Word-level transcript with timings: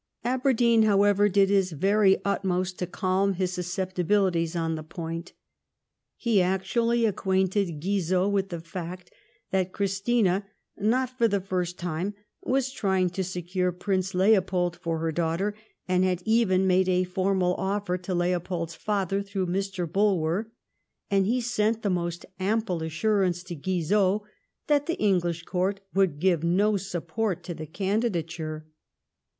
Aberdeen, 0.25 0.81
however, 0.81 1.29
did 1.29 1.51
his 1.51 1.71
very 1.73 2.17
utmost 2.25 2.79
to 2.79 2.87
calm 2.87 3.33
his 3.33 3.53
susceptibilities 3.53 4.55
on 4.55 4.73
the 4.73 4.81
point. 4.81 5.33
He 6.17 6.37
fiotually 6.37 7.07
acquainted 7.07 7.79
Guizot 7.79 8.31
with 8.31 8.49
the 8.49 8.61
fact 8.61 9.11
that 9.51 9.73
Christina, 9.73 10.43
not 10.75 11.15
for 11.15 11.27
the 11.27 11.39
first 11.39 11.77
time, 11.77 12.15
was 12.41 12.71
trying 12.71 13.11
to 13.11 13.23
secure 13.23 13.71
Prince 13.71 14.15
Leo 14.15 14.41
pold 14.41 14.75
for 14.75 14.97
her 14.97 15.11
daughter, 15.11 15.53
and 15.87 16.03
had 16.03 16.23
even 16.25 16.65
made 16.65 16.89
a 16.89 17.03
formal 17.03 17.55
oflfer 17.57 18.01
to 18.01 18.15
Leopold's 18.15 18.73
father 18.73 19.21
through 19.21 19.45
Mr. 19.45 19.85
Bulwer; 19.87 20.51
and 21.11 21.27
he 21.27 21.39
sent 21.39 21.83
the 21.83 21.91
most 21.91 22.25
ample 22.39 22.81
assurance 22.81 23.43
to 23.43 23.53
Guizot 23.53 24.23
that 24.65 24.87
the 24.87 24.97
English 24.97 25.43
Court 25.43 25.79
would 25.93 26.17
give 26.17 26.43
no 26.43 26.75
support 26.75 27.43
to 27.43 27.53
the 27.53 27.67
candidature. 27.67 28.65